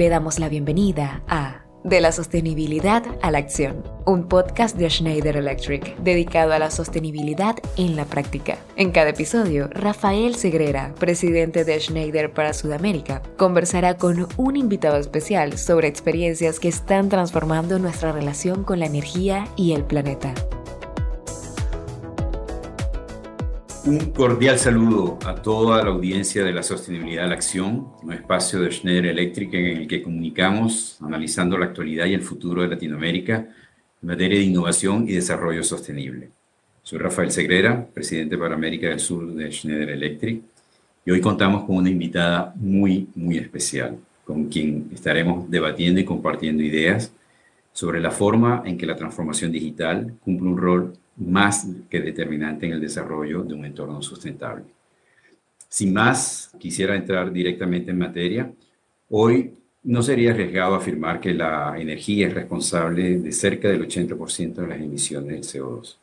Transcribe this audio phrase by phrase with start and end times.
[0.00, 5.36] Le damos la bienvenida a De la sostenibilidad a la acción, un podcast de Schneider
[5.36, 8.56] Electric dedicado a la sostenibilidad en la práctica.
[8.76, 15.58] En cada episodio, Rafael Segrera, presidente de Schneider para Sudamérica, conversará con un invitado especial
[15.58, 20.32] sobre experiencias que están transformando nuestra relación con la energía y el planeta.
[23.90, 28.60] Un cordial saludo a toda la audiencia de la Sostenibilidad a la Acción, un espacio
[28.60, 33.34] de Schneider Electric en el que comunicamos analizando la actualidad y el futuro de Latinoamérica
[33.38, 36.30] en materia de innovación y desarrollo sostenible.
[36.84, 40.40] Soy Rafael Segrera, presidente para América del Sur de Schneider Electric,
[41.04, 46.62] y hoy contamos con una invitada muy, muy especial, con quien estaremos debatiendo y compartiendo
[46.62, 47.12] ideas
[47.72, 52.72] sobre la forma en que la transformación digital cumple un rol más que determinante en
[52.72, 54.64] el desarrollo de un entorno sustentable.
[55.68, 58.52] Sin más, quisiera entrar directamente en materia.
[59.10, 59.52] Hoy
[59.84, 64.80] no sería arriesgado afirmar que la energía es responsable de cerca del 80% de las
[64.80, 65.96] emisiones de CO2.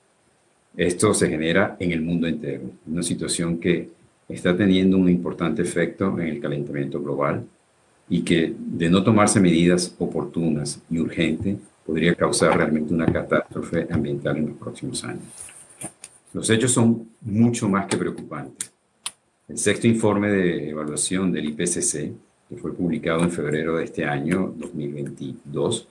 [0.78, 3.90] Esto se genera en el mundo entero, una situación que
[4.30, 7.46] está teniendo un importante efecto en el calentamiento global
[8.10, 14.36] y que, de no tomarse medidas oportunas y urgentes, podría causar realmente una catástrofe ambiental
[14.36, 15.24] en los próximos años.
[16.34, 18.74] Los hechos son mucho más que preocupantes.
[19.48, 22.12] El sexto informe de evaluación del IPCC,
[22.50, 25.88] que fue publicado en febrero de este año 2022,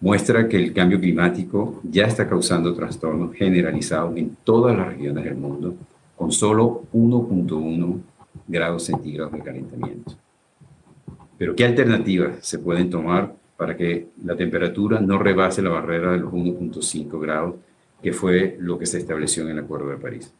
[0.00, 5.36] muestra que el cambio climático ya está causando trastornos generalizados en todas las regiones del
[5.36, 5.74] mundo,
[6.16, 8.00] con solo 1.1
[8.48, 10.14] grados centígrados de calentamiento.
[11.36, 16.18] Pero ¿qué alternativas se pueden tomar para que la temperatura no rebase la barrera de
[16.18, 17.54] los 1.5 grados,
[18.02, 20.32] que fue lo que se estableció en el Acuerdo de París.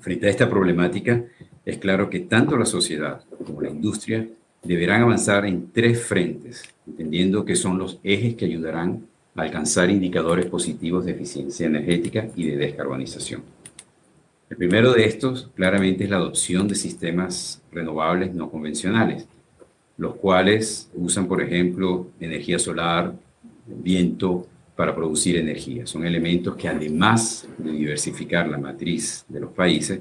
[0.00, 1.24] Frente a esta problemática,
[1.64, 4.28] es claro que tanto la sociedad como la industria
[4.62, 10.46] deberán avanzar en tres frentes, entendiendo que son los ejes que ayudarán a alcanzar indicadores
[10.46, 13.42] positivos de eficiencia energética y de descarbonización.
[14.50, 19.26] El primero de estos claramente es la adopción de sistemas renovables no convencionales,
[19.96, 23.14] los cuales usan, por ejemplo, energía solar,
[23.66, 24.46] viento,
[24.76, 25.86] para producir energía.
[25.86, 30.00] Son elementos que además de diversificar la matriz de los países,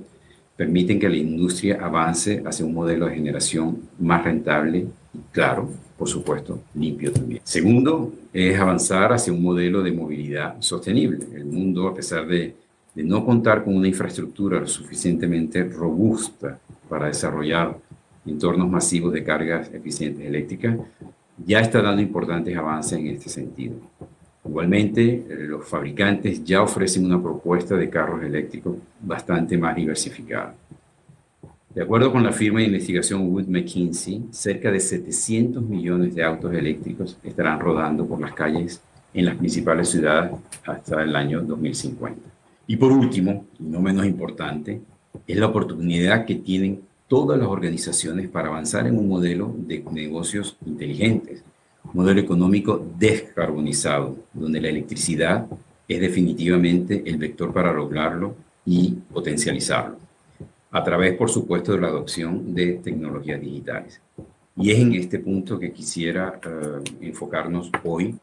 [0.55, 6.07] permiten que la industria avance hacia un modelo de generación más rentable y, claro, por
[6.07, 7.41] supuesto, limpio también.
[7.43, 11.25] Segundo, es avanzar hacia un modelo de movilidad sostenible.
[11.35, 12.55] El mundo, a pesar de,
[12.95, 17.75] no contar con una infraestructura lo suficientemente robusta para desarrollar
[18.25, 20.77] entornos masivos de cargas eficientes eléctricas,
[21.45, 23.75] ya está dando importantes avances en este sentido.
[24.45, 30.55] Igualmente, eh, los fabricantes ya ofrecen una propuesta de carros eléctricos bastante más diversificada.
[31.73, 36.53] De acuerdo con la firma de investigación Wood McKinsey, cerca de 700 millones de autos
[36.53, 38.79] eléctricos estarán rodando por las calles
[39.13, 40.33] en las principales ciudades
[40.65, 42.21] hasta el año 2050.
[42.67, 44.81] Y por último, y no menos importante,
[45.25, 46.81] es la oportunidad que tienen
[47.13, 51.43] todas las organizaciones para avanzar en un modelo de negocios inteligentes,
[51.83, 55.45] un modelo económico descarbonizado, donde la electricidad
[55.87, 58.33] es definitivamente el vector para lograrlo
[58.65, 59.97] y potencializarlo,
[60.71, 64.01] a través, por supuesto, de la adopción de tecnologías digitales.
[64.57, 68.15] Y es en este punto que quisiera eh, enfocarnos hoy,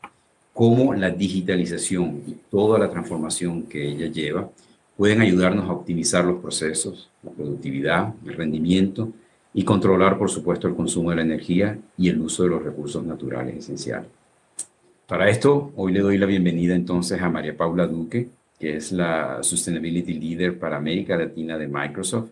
[0.53, 4.51] cómo la digitalización y toda la transformación que ella lleva
[5.01, 9.11] pueden ayudarnos a optimizar los procesos, la productividad, el rendimiento
[9.55, 13.03] y controlar, por supuesto, el consumo de la energía y el uso de los recursos
[13.03, 14.11] naturales esenciales.
[15.07, 18.29] Para esto, hoy le doy la bienvenida entonces a María Paula Duque,
[18.59, 22.29] que es la Sustainability Leader para América Latina de Microsoft,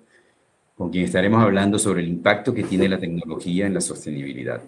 [0.77, 4.61] con quien estaremos hablando sobre el impacto que tiene la tecnología en la sostenibilidad.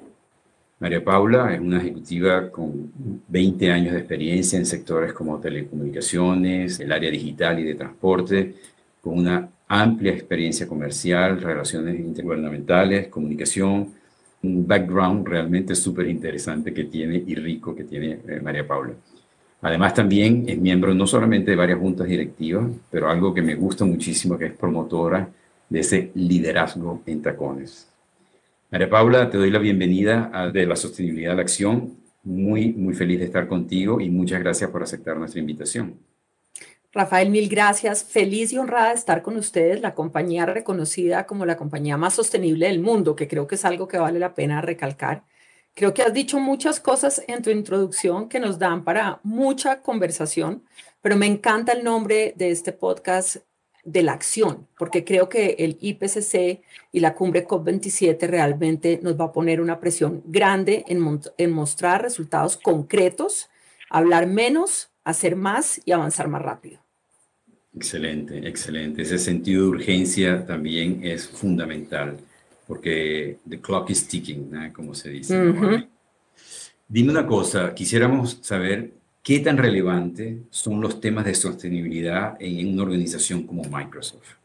[0.80, 2.90] María Paula es una ejecutiva con
[3.28, 8.54] 20 años de experiencia en sectores como telecomunicaciones, el área digital y de transporte,
[9.02, 13.92] con una amplia experiencia comercial, relaciones intergubernamentales, comunicación,
[14.42, 18.94] un background realmente súper interesante que tiene y rico que tiene eh, María Paula.
[19.60, 23.84] Además también es miembro no solamente de varias juntas directivas, pero algo que me gusta
[23.84, 25.28] muchísimo que es promotora
[25.68, 27.89] de ese liderazgo en tacones.
[28.70, 31.98] María Paula, te doy la bienvenida a de la sostenibilidad a la acción.
[32.22, 35.98] Muy, muy feliz de estar contigo y muchas gracias por aceptar nuestra invitación.
[36.92, 38.04] Rafael, mil gracias.
[38.04, 42.68] Feliz y honrada de estar con ustedes, la compañía reconocida como la compañía más sostenible
[42.68, 45.24] del mundo, que creo que es algo que vale la pena recalcar.
[45.74, 50.62] Creo que has dicho muchas cosas en tu introducción que nos dan para mucha conversación,
[51.00, 53.38] pero me encanta el nombre de este podcast,
[53.84, 56.62] de la acción, porque creo que el IPCC
[56.92, 62.02] y la cumbre COP27 realmente nos va a poner una presión grande en, en mostrar
[62.02, 63.48] resultados concretos,
[63.88, 66.80] hablar menos, hacer más y avanzar más rápido.
[67.74, 69.02] Excelente, excelente.
[69.02, 72.18] Ese sentido de urgencia también es fundamental,
[72.66, 75.88] porque the clock is ticking, como se dice.
[76.88, 78.92] Dime una cosa, quisiéramos saber
[79.22, 84.40] qué tan relevante son los temas de sostenibilidad en una organización como Microsoft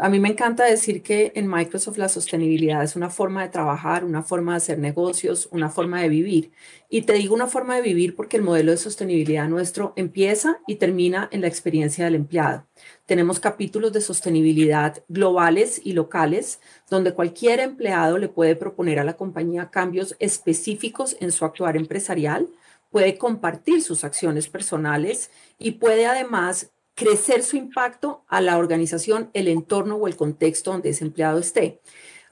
[0.00, 4.04] a mí me encanta decir que en Microsoft la sostenibilidad es una forma de trabajar,
[4.04, 6.52] una forma de hacer negocios, una forma de vivir.
[6.88, 10.76] Y te digo una forma de vivir porque el modelo de sostenibilidad nuestro empieza y
[10.76, 12.66] termina en la experiencia del empleado.
[13.04, 19.16] Tenemos capítulos de sostenibilidad globales y locales donde cualquier empleado le puede proponer a la
[19.16, 22.48] compañía cambios específicos en su actuar empresarial,
[22.90, 29.48] puede compartir sus acciones personales y puede además crecer su impacto a la organización, el
[29.48, 31.80] entorno o el contexto donde ese empleado esté.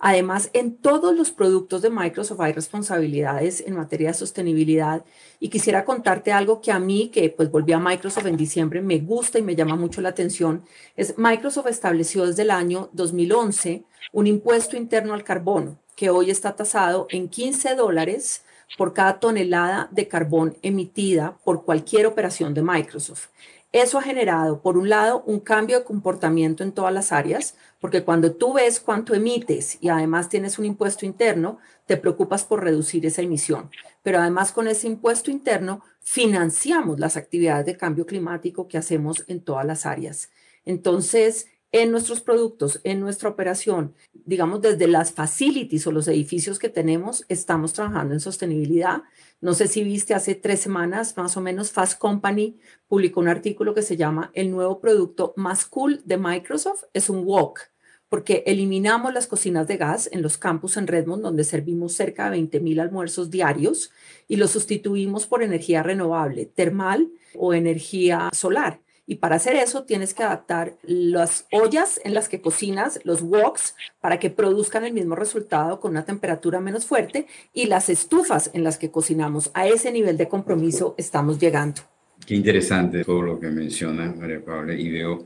[0.01, 5.05] Además, en todos los productos de Microsoft hay responsabilidades en materia de sostenibilidad
[5.41, 8.99] y quisiera contarte algo que a mí, que pues volví a Microsoft en diciembre, me
[8.99, 10.63] gusta y me llama mucho la atención.
[10.97, 16.55] Es Microsoft estableció desde el año 2011 un impuesto interno al carbono que hoy está
[16.55, 18.45] tasado en 15 dólares
[18.77, 23.29] por cada tonelada de carbón emitida por cualquier operación de Microsoft.
[23.73, 28.03] Eso ha generado, por un lado, un cambio de comportamiento en todas las áreas, porque
[28.03, 33.05] cuando tú ves cuánto emites y además tienes un impuesto interno, te preocupas por reducir
[33.05, 33.71] esa emisión.
[34.03, 39.43] Pero además con ese impuesto interno financiamos las actividades de cambio climático que hacemos en
[39.43, 40.31] todas las áreas.
[40.65, 46.69] Entonces, en nuestros productos, en nuestra operación, digamos desde las facilities o los edificios que
[46.69, 49.03] tenemos, estamos trabajando en sostenibilidad.
[49.41, 53.75] No sé si viste hace tres semanas, más o menos, Fast Company publicó un artículo
[53.75, 57.61] que se llama El nuevo producto más cool de Microsoft es un Wok,
[58.09, 62.31] porque eliminamos las cocinas de gas en los campus en Redmond, donde servimos cerca de
[62.31, 63.93] 20 mil almuerzos diarios,
[64.27, 68.81] y los sustituimos por energía renovable, termal o energía solar.
[69.11, 73.75] Y para hacer eso tienes que adaptar las ollas en las que cocinas, los woks,
[74.03, 78.65] para que produzcan el mismo resultado con una temperatura menos fuerte y las estufas en
[78.65, 79.51] las que cocinamos.
[79.55, 81.81] A ese nivel de compromiso estamos llegando.
[82.27, 85.25] Qué interesante todo lo que menciona María Paula y veo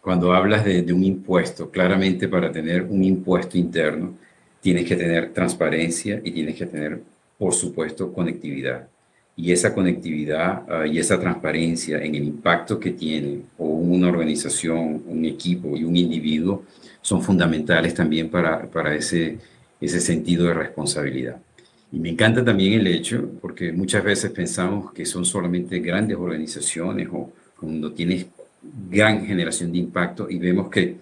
[0.00, 4.14] cuando hablas de, de un impuesto, claramente para tener un impuesto interno
[4.62, 7.02] tienes que tener transparencia y tienes que tener,
[7.36, 8.88] por supuesto, conectividad
[9.38, 15.24] y esa conectividad ah, y esa transparencia en el impacto que tiene una organización, un
[15.24, 16.64] equipo y un individuo
[17.00, 19.38] son fundamentales también para, para ese,
[19.80, 21.36] ese sentido de responsabilidad.
[21.92, 27.08] Y me encanta también el hecho, porque muchas veces pensamos que son solamente grandes organizaciones
[27.12, 28.26] o cuando tienes
[28.90, 30.96] gran generación de impacto y vemos que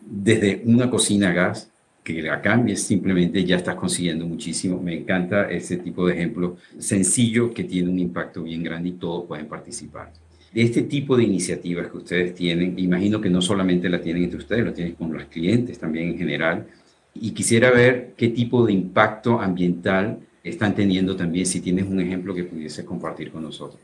[0.00, 1.68] desde una cocina a gas
[2.02, 4.80] que la cambies, simplemente ya estás consiguiendo muchísimo.
[4.80, 9.26] Me encanta ese tipo de ejemplo sencillo que tiene un impacto bien grande y todos
[9.26, 10.12] pueden participar.
[10.52, 14.38] De este tipo de iniciativas que ustedes tienen, imagino que no solamente la tienen entre
[14.38, 16.66] ustedes, lo tienen con los clientes también en general.
[17.14, 22.34] Y quisiera ver qué tipo de impacto ambiental están teniendo también, si tienes un ejemplo
[22.34, 23.80] que pudiese compartir con nosotros.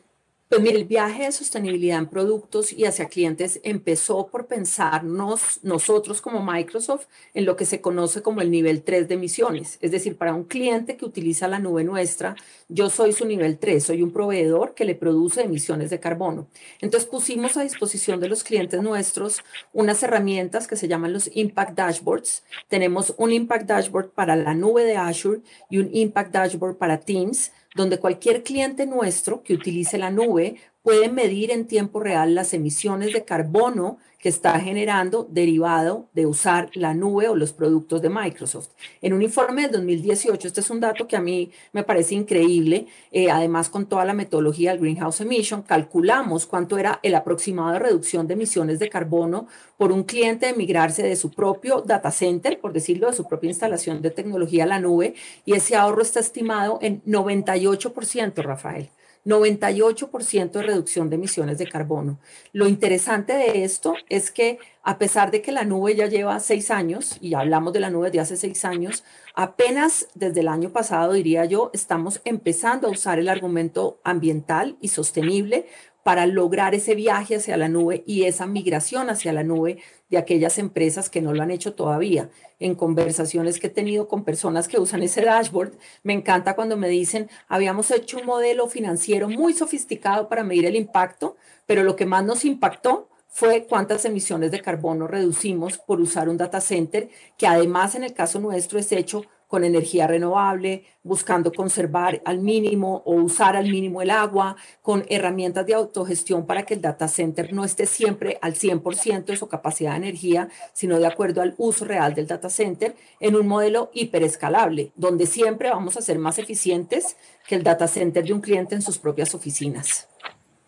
[0.49, 6.23] Pues mire, el viaje de sostenibilidad en productos y hacia clientes empezó por pensarnos nosotros
[6.23, 9.77] como Microsoft en lo que se conoce como el nivel 3 de emisiones.
[9.83, 12.35] Es decir, para un cliente que utiliza la nube nuestra,
[12.71, 16.49] yo soy su nivel 3, soy un proveedor que le produce emisiones de carbono.
[16.81, 19.43] Entonces pusimos a disposición de los clientes nuestros
[19.75, 22.43] unas herramientas que se llaman los Impact Dashboards.
[22.69, 27.53] Tenemos un Impact Dashboard para la nube de Azure y un Impact Dashboard para Teams
[27.79, 30.57] donde cualquier cliente nuestro que utilice la nube
[30.89, 36.71] puede medir en tiempo real las emisiones de carbono que está generando derivado de usar
[36.73, 38.71] la nube o los productos de Microsoft.
[39.03, 42.87] En un informe de 2018, este es un dato que a mí me parece increíble,
[43.13, 47.81] eh, además con toda la metodología del Greenhouse Emission, calculamos cuánto era el aproximado de
[47.81, 52.59] reducción de emisiones de carbono por un cliente de migrarse de su propio data center,
[52.61, 55.15] por decirlo, de su propia instalación de tecnología a la nube,
[55.45, 58.89] y ese ahorro está estimado en 98%, Rafael.
[59.25, 62.19] 98% de reducción de emisiones de carbono.
[62.53, 66.71] Lo interesante de esto es que a pesar de que la nube ya lleva seis
[66.71, 71.13] años, y hablamos de la nube de hace seis años, apenas desde el año pasado,
[71.13, 75.67] diría yo, estamos empezando a usar el argumento ambiental y sostenible
[76.09, 79.77] para lograr ese viaje hacia la nube y esa migración hacia la nube
[80.09, 82.31] de aquellas empresas que no lo han hecho todavía.
[82.59, 86.89] En conversaciones que he tenido con personas que usan ese dashboard, me encanta cuando me
[86.89, 91.37] dicen, habíamos hecho un modelo financiero muy sofisticado para medir el impacto,
[91.67, 96.39] pero lo que más nos impactó fue cuántas emisiones de carbono reducimos por usar un
[96.39, 102.23] data center, que además en el caso nuestro es hecho con energía renovable, buscando conservar
[102.25, 106.83] al mínimo o usar al mínimo el agua, con herramientas de autogestión para que el
[106.83, 111.41] data center no esté siempre al 100% de su capacidad de energía, sino de acuerdo
[111.43, 116.19] al uso real del data center en un modelo hiperescalable, donde siempre vamos a ser
[116.19, 117.17] más eficientes
[117.49, 120.09] que el data center de un cliente en sus propias oficinas.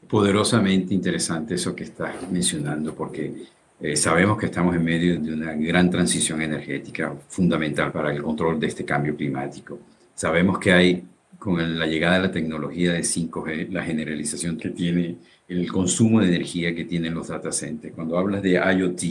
[0.09, 3.45] Poderosamente interesante eso que estás mencionando, porque
[3.83, 8.61] eh, sabemos que estamos en medio de una gran transición energética fundamental para el control
[8.61, 9.79] de este cambio climático.
[10.15, 11.05] Sabemos que hay,
[11.39, 15.17] con la llegada de la tecnología de 5G, la generalización que tiene
[15.49, 17.95] el consumo de energía que tienen los data centers.
[17.95, 19.03] Cuando hablas de IoT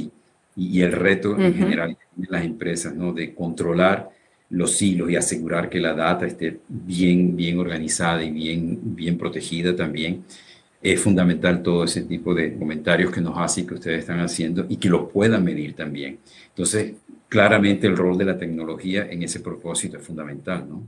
[0.55, 3.11] y, el reto en general de las empresas, ¿no?
[3.11, 4.11] De controlar
[4.51, 9.75] los hilos y asegurar que la data esté bien, bien organizada y bien, bien protegida
[9.75, 10.23] también
[10.81, 14.77] es fundamental todo ese tipo de comentarios que nos hacen que ustedes están haciendo y
[14.77, 16.19] que los puedan medir también.
[16.47, 16.93] Entonces,
[17.27, 20.87] claramente el rol de la tecnología en ese propósito es fundamental, ¿no?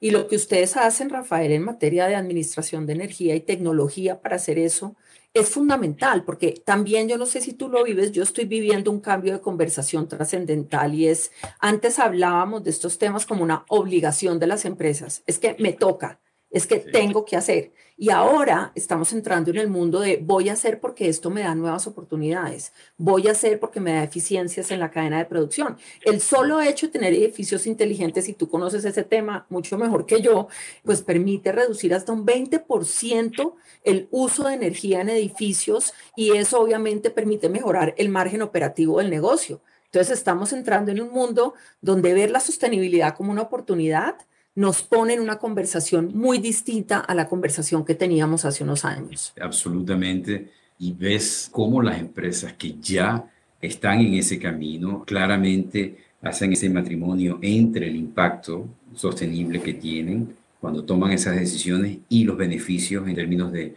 [0.00, 4.36] Y lo que ustedes hacen, Rafael, en materia de administración de energía y tecnología para
[4.36, 4.96] hacer eso
[5.32, 9.00] es fundamental, porque también yo no sé si tú lo vives, yo estoy viviendo un
[9.00, 14.46] cambio de conversación trascendental y es, antes hablábamos de estos temas como una obligación de
[14.46, 16.20] las empresas, es que me toca,
[16.54, 17.72] es que tengo que hacer.
[17.96, 21.54] Y ahora estamos entrando en el mundo de voy a hacer porque esto me da
[21.54, 25.76] nuevas oportunidades, voy a hacer porque me da eficiencias en la cadena de producción.
[26.04, 30.22] El solo hecho de tener edificios inteligentes, y tú conoces ese tema mucho mejor que
[30.22, 30.48] yo,
[30.84, 37.10] pues permite reducir hasta un 20% el uso de energía en edificios y eso obviamente
[37.10, 39.60] permite mejorar el margen operativo del negocio.
[39.86, 44.16] Entonces estamos entrando en un mundo donde ver la sostenibilidad como una oportunidad
[44.54, 49.32] nos pone en una conversación muy distinta a la conversación que teníamos hace unos años.
[49.40, 50.50] Absolutamente.
[50.78, 53.30] Y ves cómo las empresas que ya
[53.60, 60.84] están en ese camino claramente hacen ese matrimonio entre el impacto sostenible que tienen cuando
[60.84, 63.74] toman esas decisiones y los beneficios en términos de,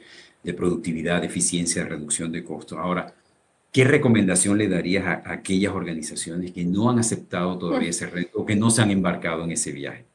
[0.56, 2.78] productividad, eficiencia, reducción de costos.
[2.78, 3.14] Ahora,
[3.74, 8.40] ¿qué recomendación le darías a, a aquellas organizaciones que no han aceptado todavía ese reto
[8.40, 10.06] o que no se han embarcado en ese viaje?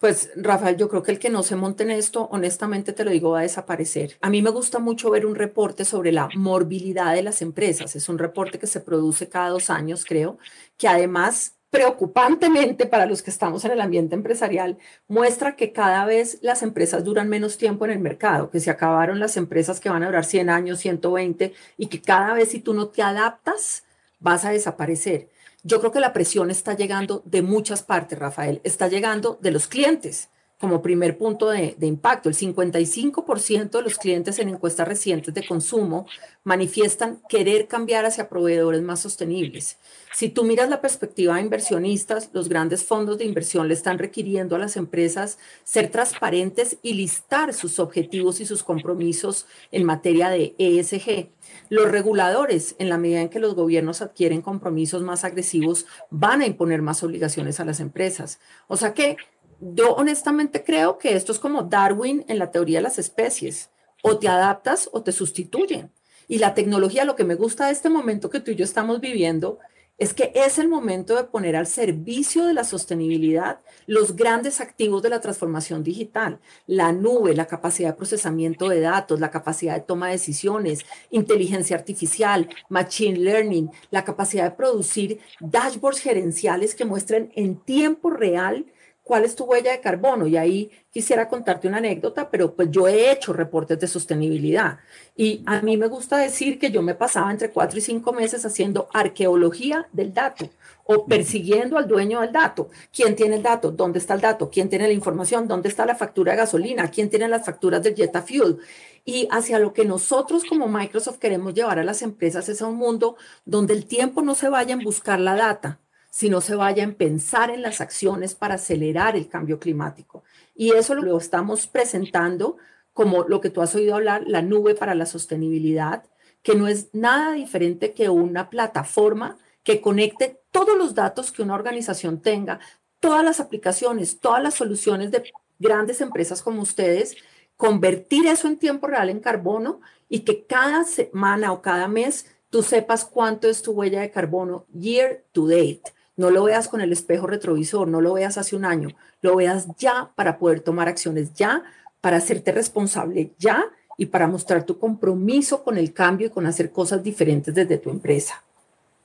[0.00, 3.10] Pues Rafael, yo creo que el que no se monte en esto, honestamente te lo
[3.10, 4.16] digo, va a desaparecer.
[4.22, 7.94] A mí me gusta mucho ver un reporte sobre la morbilidad de las empresas.
[7.94, 10.38] Es un reporte que se produce cada dos años, creo,
[10.78, 16.38] que además preocupantemente para los que estamos en el ambiente empresarial, muestra que cada vez
[16.40, 20.02] las empresas duran menos tiempo en el mercado, que se acabaron las empresas que van
[20.02, 23.84] a durar 100 años, 120, y que cada vez si tú no te adaptas,
[24.18, 25.28] vas a desaparecer.
[25.62, 28.60] Yo creo que la presión está llegando de muchas partes, Rafael.
[28.64, 32.28] Está llegando de los clientes como primer punto de, impacto.
[32.28, 36.06] El 55% de los clientes en encuestas recientes de consumo
[36.44, 39.78] manifiestan querer cambiar hacia proveedores más sostenibles.
[40.14, 44.54] Si tú miras la perspectiva de inversionistas, los grandes fondos de inversión le están requiriendo
[44.54, 50.54] a las empresas ser transparentes y listar sus objetivos y sus compromisos en materia de
[50.58, 51.30] ESG.
[51.70, 56.46] Los reguladores, en la medida en que los gobiernos adquieren compromisos más agresivos, van a
[56.46, 58.40] imponer más obligaciones a las empresas.
[58.68, 59.16] O sea que
[59.60, 63.70] yo honestamente creo que esto es como Darwin en la teoría de las especies.
[64.02, 65.92] O te adaptas o te sustituyen.
[66.26, 69.00] Y la tecnología, lo que me gusta de este momento que tú y yo estamos
[69.00, 69.58] viviendo,
[70.00, 75.02] es que es el momento de poner al servicio de la sostenibilidad los grandes activos
[75.02, 79.82] de la transformación digital, la nube, la capacidad de procesamiento de datos, la capacidad de
[79.82, 87.30] toma de decisiones, inteligencia artificial, machine learning, la capacidad de producir dashboards gerenciales que muestren
[87.34, 88.64] en tiempo real
[89.10, 90.28] cuál es tu huella de carbono.
[90.28, 94.78] Y ahí quisiera contarte una anécdota, pero pues yo he hecho reportes de sostenibilidad.
[95.16, 98.46] Y a mí me gusta decir que yo me pasaba entre cuatro y cinco meses
[98.46, 100.48] haciendo arqueología del dato
[100.84, 102.68] o persiguiendo al dueño del dato.
[102.94, 103.72] ¿Quién tiene el dato?
[103.72, 104.48] ¿Dónde está el dato?
[104.48, 105.48] ¿Quién tiene la información?
[105.48, 106.88] ¿Dónde está la factura de gasolina?
[106.88, 108.58] ¿Quién tiene las facturas del Jetta Fuel?
[109.04, 112.76] Y hacia lo que nosotros como Microsoft queremos llevar a las empresas es a un
[112.76, 116.94] mundo donde el tiempo no se vaya en buscar la data, sino se vaya en
[116.94, 120.24] pensar en las acciones para acelerar el cambio climático.
[120.54, 122.58] Y eso lo estamos presentando
[122.92, 126.04] como lo que tú has oído hablar, la nube para la sostenibilidad,
[126.42, 131.54] que no es nada diferente que una plataforma que conecte todos los datos que una
[131.54, 132.60] organización tenga,
[132.98, 137.16] todas las aplicaciones, todas las soluciones de grandes empresas como ustedes,
[137.56, 142.62] convertir eso en tiempo real en carbono y que cada semana o cada mes tú
[142.62, 145.92] sepas cuánto es tu huella de carbono year to date.
[146.20, 148.90] No lo veas con el espejo retrovisor, no lo veas hace un año,
[149.22, 151.62] lo veas ya para poder tomar acciones ya,
[152.02, 153.64] para hacerte responsable ya
[153.96, 157.88] y para mostrar tu compromiso con el cambio y con hacer cosas diferentes desde tu
[157.88, 158.44] empresa.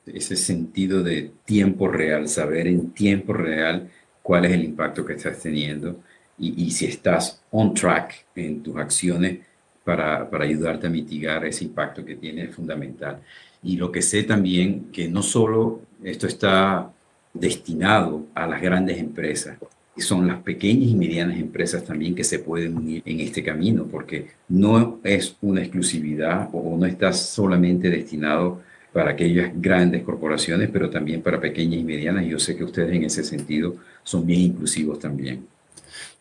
[0.06, 3.90] Ese sentido de tiempo real, saber en tiempo real
[4.22, 6.02] cuál es el impacto que estás teniendo
[6.38, 9.40] y, si estás on track en tus acciones
[9.86, 13.22] para, ayudarte a mitigar ese impacto que tiene es fundamental.
[13.64, 16.92] Y lo que sé también que no solo esto está
[17.36, 19.58] destinado a las grandes empresas,
[19.98, 24.28] son las pequeñas y medianas empresas también que se pueden unir en este camino, porque
[24.50, 28.62] no es una exclusividad o no está solamente destinado
[28.92, 32.26] para aquellas grandes corporaciones, pero también para pequeñas y medianas.
[32.26, 35.48] Yo sé que ustedes en ese sentido son bien inclusivos también.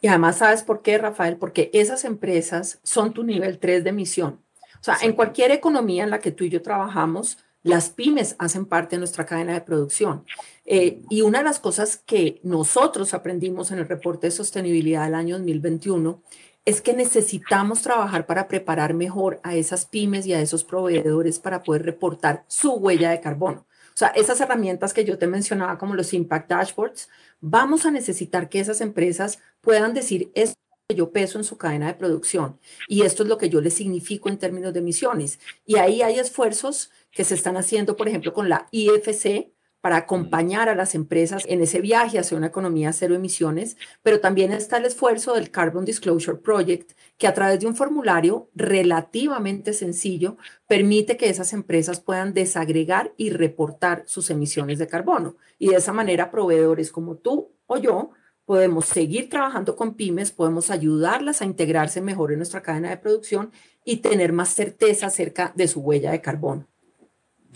[0.01, 1.37] Y además, ¿sabes por qué, Rafael?
[1.37, 4.39] Porque esas empresas son tu nivel 3 de emisión.
[4.81, 8.67] O sea, en cualquier economía en la que tú y yo trabajamos, las pymes hacen
[8.67, 10.25] parte de nuestra cadena de producción.
[10.67, 15.15] Eh, y una de las cosas que nosotros aprendimos en el reporte de sostenibilidad del
[15.17, 16.23] año 2021
[16.65, 21.63] es que necesitamos trabajar para preparar mejor a esas pymes y a esos proveedores para
[21.63, 23.67] poder reportar su huella de carbono.
[23.89, 27.09] O sea, esas herramientas que yo te mencionaba como los Impact Dashboards,
[27.41, 30.59] vamos a necesitar que esas empresas puedan decir esto
[30.95, 34.29] yo peso en su cadena de producción y esto es lo que yo le significo
[34.29, 35.39] en términos de emisiones.
[35.65, 39.55] Y ahí hay esfuerzos que se están haciendo, por ejemplo, con la IFC
[39.85, 44.51] para acompañar a las empresas en ese viaje hacia una economía cero emisiones, pero también
[44.51, 50.39] está el esfuerzo del Carbon Disclosure Project, que a través de un formulario relativamente sencillo
[50.67, 55.37] permite que esas empresas puedan desagregar y reportar sus emisiones de carbono.
[55.59, 58.13] Y de esa manera, proveedores como tú o yo
[58.47, 63.53] podemos seguir trabajando con pymes, podemos ayudarlas a integrarse mejor en nuestra cadena de producción
[63.85, 66.67] y tener más certeza acerca de su huella de carbono.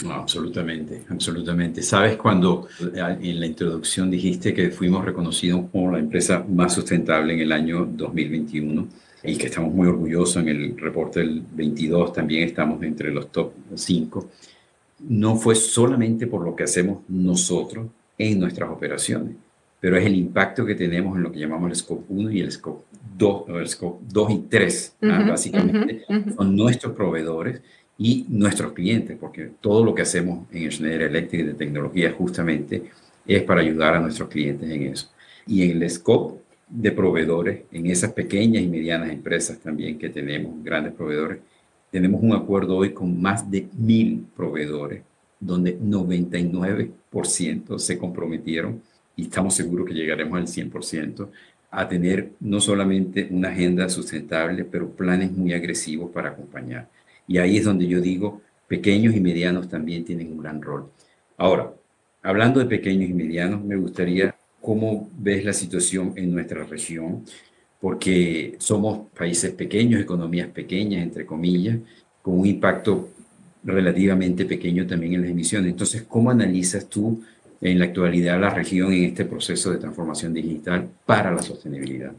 [0.05, 1.83] No, absolutamente, absolutamente.
[1.83, 7.35] Sabes, cuando eh, en la introducción dijiste que fuimos reconocidos como la empresa más sustentable
[7.35, 8.87] en el año 2021
[9.25, 13.53] y que estamos muy orgullosos en el reporte del 22, también estamos entre los top
[13.75, 14.31] 5,
[15.09, 19.35] no fue solamente por lo que hacemos nosotros en nuestras operaciones,
[19.81, 22.53] pero es el impacto que tenemos en lo que llamamos el Scope 1 y el
[22.53, 22.85] Scope
[23.17, 25.27] 2, el Scope 2 y 3, ¿ah?
[25.29, 26.05] básicamente
[26.37, 27.61] son nuestros proveedores
[27.99, 32.85] y nuestros clientes, porque todo lo que hacemos en Schneider Electric de tecnología justamente
[33.27, 35.11] es para ayudar a nuestros clientes en eso.
[35.47, 40.63] Y en el scope de proveedores, en esas pequeñas y medianas empresas también que tenemos,
[40.63, 41.39] grandes proveedores,
[41.91, 45.03] tenemos un acuerdo hoy con más de mil proveedores,
[45.41, 48.83] donde 99% se comprometieron
[49.17, 51.29] y estamos seguros que llegaremos al 100%
[51.71, 56.89] a tener no solamente una agenda sustentable, pero planes muy agresivos para acompañar.
[57.29, 60.91] Y ahí es donde yo digo, pequeños y medianos también tienen un gran rol.
[61.37, 61.73] Ahora,
[62.23, 67.25] hablando de pequeños y medianos, me gustaría cómo ves la situación en nuestra región,
[67.81, 71.79] porque somos países pequeños, economías pequeñas, entre comillas,
[72.23, 73.11] con un impacto
[73.63, 75.71] relativamente pequeño también en las emisiones.
[75.71, 77.23] Entonces, ¿cómo analizas tú
[77.61, 82.13] en la actualidad la región en este proceso de transformación digital para la sostenibilidad?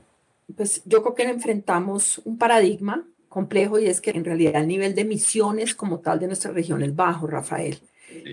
[0.56, 4.96] Pues yo creo que enfrentamos un paradigma complejo y es que en realidad el nivel
[4.96, 7.80] de emisiones como tal de nuestra región es bajo, Rafael.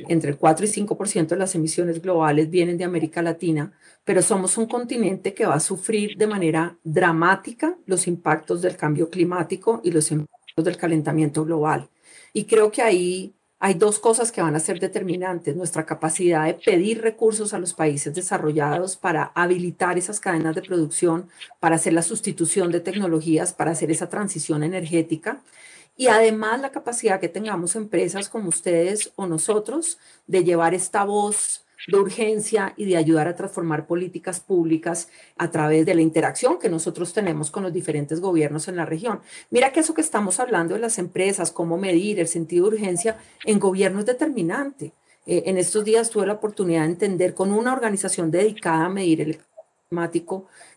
[0.09, 3.72] Entre el 4 y 5% de las emisiones globales vienen de América Latina,
[4.04, 9.11] pero somos un continente que va a sufrir de manera dramática los impactos del cambio
[9.11, 11.90] climático y los impactos del calentamiento global.
[12.32, 15.56] Y creo que ahí hay dos cosas que van a ser determinantes.
[15.56, 21.28] Nuestra capacidad de pedir recursos a los países desarrollados para habilitar esas cadenas de producción,
[21.58, 25.42] para hacer la sustitución de tecnologías, para hacer esa transición energética.
[25.96, 31.65] Y además la capacidad que tengamos empresas como ustedes o nosotros de llevar esta voz
[31.86, 36.68] de urgencia y de ayudar a transformar políticas públicas a través de la interacción que
[36.68, 39.20] nosotros tenemos con los diferentes gobiernos en la región.
[39.50, 43.18] Mira que eso que estamos hablando de las empresas, cómo medir el sentido de urgencia
[43.44, 44.92] en gobierno es determinante.
[45.26, 49.20] Eh, en estos días tuve la oportunidad de entender con una organización dedicada a medir
[49.20, 49.38] el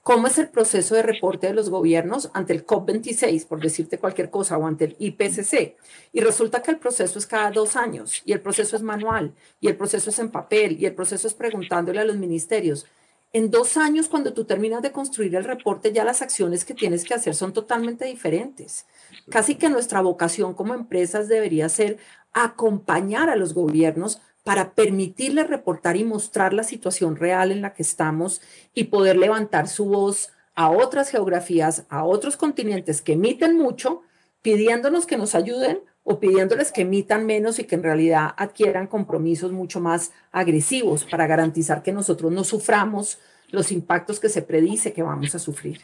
[0.03, 4.29] cómo es el proceso de reporte de los gobiernos ante el COP26, por decirte cualquier
[4.29, 5.75] cosa, o ante el IPCC.
[6.13, 9.67] Y resulta que el proceso es cada dos años, y el proceso es manual, y
[9.67, 12.85] el proceso es en papel, y el proceso es preguntándole a los ministerios.
[13.33, 17.03] En dos años, cuando tú terminas de construir el reporte, ya las acciones que tienes
[17.03, 18.85] que hacer son totalmente diferentes.
[19.29, 21.97] Casi que nuestra vocación como empresas debería ser
[22.31, 27.83] acompañar a los gobiernos para permitirle reportar y mostrar la situación real en la que
[27.83, 28.41] estamos
[28.73, 34.01] y poder levantar su voz a otras geografías, a otros continentes que emiten mucho,
[34.41, 39.51] pidiéndonos que nos ayuden o pidiéndoles que emitan menos y que en realidad adquieran compromisos
[39.51, 43.19] mucho más agresivos para garantizar que nosotros no suframos
[43.51, 45.79] los impactos que se predice que vamos a sufrir.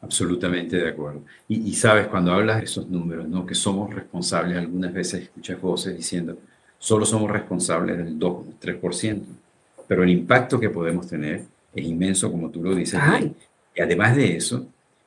[0.00, 1.22] Absolutamente de acuerdo.
[1.46, 3.46] Y, sabes, cuando hablas de esos números, ¿no?
[3.46, 6.36] que somos responsables, algunas veces escuchas voces diciendo,
[6.80, 9.22] solo somos responsables del 2, 3%,
[9.86, 11.42] pero el impacto que podemos tener
[11.74, 12.98] es inmenso, como tú lo dices.
[13.76, 14.66] Y además de eso,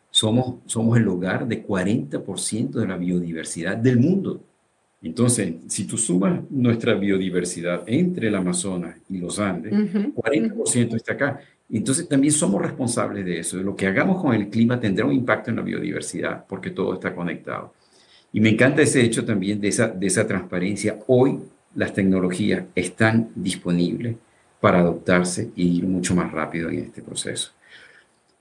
[0.09, 4.39] somos, somos el hogar de 40% de la biodiversidad del mundo.
[5.01, 11.39] Entonces, si tú sumas nuestra biodiversidad entre el Amazonas y los Andes, 40% está acá.
[11.71, 13.57] Entonces, también somos responsables de eso.
[13.57, 17.15] Lo que hagamos con el clima tendrá un impacto en la biodiversidad porque todo está
[17.15, 17.73] conectado.
[18.31, 20.99] Y me encanta ese hecho también de esa, de esa transparencia.
[21.07, 21.39] Hoy
[21.75, 24.15] las tecnologías están disponibles
[24.59, 27.51] para adoptarse y ir mucho más rápido en este proceso.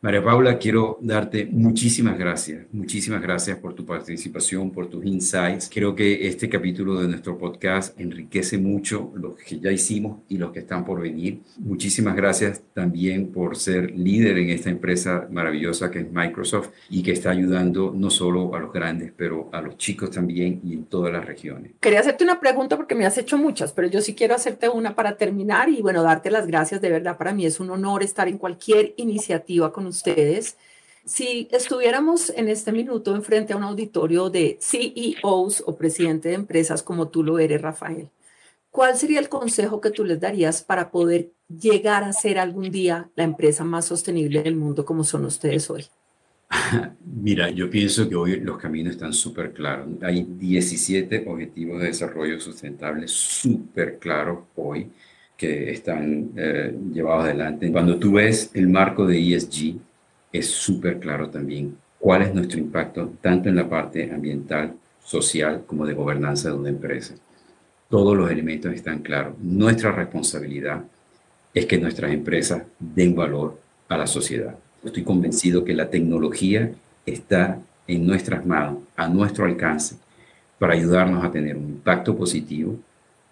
[0.04, 5.70] María Paula, quiero darte muchísimas gracias, muchísimas gracias por tu participación, por tus insights.
[5.72, 10.50] Creo que este capítulo de nuestro podcast enriquece mucho lo que ya hicimos y los
[10.50, 11.42] que están por venir.
[11.58, 17.12] Muchísimas gracias también por ser líder en esta empresa maravillosa que es Microsoft y que
[17.12, 21.12] está ayudando no solo a los grandes, pero a los chicos también y en todas
[21.12, 21.74] las regiones.
[21.78, 24.96] Quería hacerte una pregunta porque me has hecho muchas, pero yo sí quiero hacerte una
[24.96, 26.80] para terminar y bueno, darte las gracias.
[26.80, 30.56] De verdad, para mí es un honor estar en cualquier iniciativa con ustedes.
[31.04, 36.82] Si estuviéramos en este minuto enfrente a un auditorio de CEOs o presidente de empresas
[36.82, 38.08] como tú lo eres, Rafael,
[38.70, 43.10] ¿cuál sería el consejo que tú les darías para poder llegar a ser algún día
[43.16, 45.86] la empresa más sostenible del mundo como son ustedes hoy?
[47.04, 49.88] Mira, yo pienso que hoy los caminos están súper claros.
[50.02, 54.90] Hay 17 objetivos de desarrollo sustentable súper claros hoy
[55.42, 57.72] que están eh, llevados adelante.
[57.72, 59.74] Cuando tú ves el marco de ESG,
[60.32, 65.84] es súper claro también cuál es nuestro impacto tanto en la parte ambiental, social como
[65.84, 67.16] de gobernanza de una empresa.
[67.88, 69.34] Todos los elementos están claros.
[69.40, 70.84] Nuestra responsabilidad
[71.52, 74.54] es que nuestras empresas den valor a la sociedad.
[74.84, 76.70] Estoy convencido que la tecnología
[77.04, 79.96] está en nuestras manos, a nuestro alcance,
[80.60, 82.78] para ayudarnos a tener un impacto positivo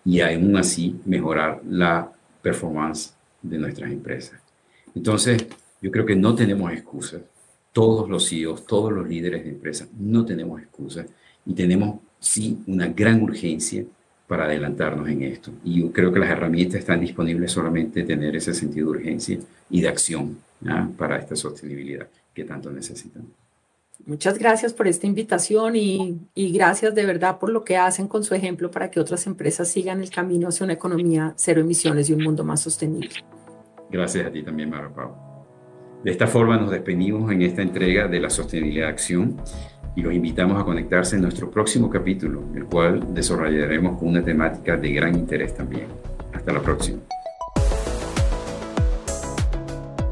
[0.04, 2.10] y aún así mejorar la
[2.42, 4.40] performance de nuestras empresas.
[4.94, 5.46] Entonces,
[5.80, 7.22] yo creo que no tenemos excusas.
[7.72, 11.06] Todos los CEOs, todos los líderes de empresas, no tenemos excusas
[11.46, 13.84] y tenemos sí una gran urgencia
[14.26, 15.52] para adelantarnos en esto.
[15.64, 19.38] Y yo creo que las herramientas están disponibles solamente tener ese sentido de urgencia
[19.70, 20.38] y de acción
[20.96, 23.30] para esta sostenibilidad que tanto necesitamos.
[24.06, 28.24] Muchas gracias por esta invitación y, y, gracias de verdad por lo que hacen con
[28.24, 32.14] su ejemplo para que otras empresas sigan el camino hacia una economía cero emisiones y
[32.14, 33.10] un mundo más sostenible.
[33.90, 35.14] Gracias a ti también, Mara Pau.
[36.04, 39.36] De esta forma nos despedimos en esta entrega de la sostenibilidad de acción
[39.94, 44.76] y los invitamos a conectarse en nuestro próximo capítulo, el cual desarrollaremos con una temática
[44.76, 45.88] de gran interés también.
[46.32, 47.00] Hasta la próxima.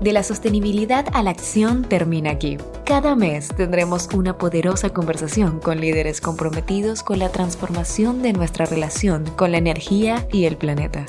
[0.00, 2.56] De la sostenibilidad a la acción termina aquí.
[2.84, 9.24] Cada mes tendremos una poderosa conversación con líderes comprometidos con la transformación de nuestra relación
[9.36, 11.04] con la energía y el planeta.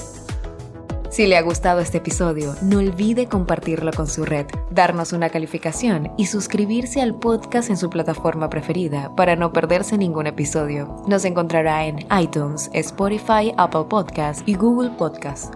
[1.11, 6.11] Si le ha gustado este episodio, no olvide compartirlo con su red, darnos una calificación
[6.17, 11.03] y suscribirse al podcast en su plataforma preferida para no perderse ningún episodio.
[11.07, 15.51] Nos encontrará en iTunes, Spotify, Apple Podcasts y Google Podcasts.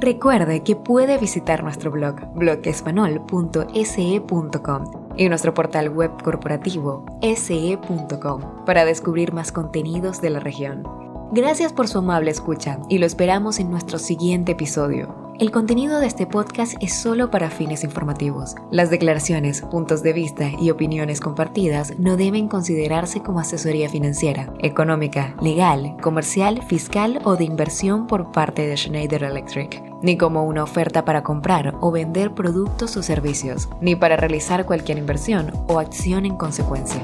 [0.00, 4.84] Recuerde que puede visitar nuestro blog, blogespanol.se.com
[5.18, 10.84] y nuestro portal web corporativo, se.com, para descubrir más contenidos de la región.
[11.32, 15.14] Gracias por su amable escucha y lo esperamos en nuestro siguiente episodio.
[15.38, 18.54] El contenido de este podcast es solo para fines informativos.
[18.70, 25.34] Las declaraciones, puntos de vista y opiniones compartidas no deben considerarse como asesoría financiera, económica,
[25.40, 31.04] legal, comercial, fiscal o de inversión por parte de Schneider Electric, ni como una oferta
[31.04, 36.36] para comprar o vender productos o servicios, ni para realizar cualquier inversión o acción en
[36.36, 37.02] consecuencia.